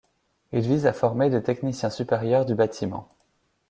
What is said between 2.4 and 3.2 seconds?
du bâtiment.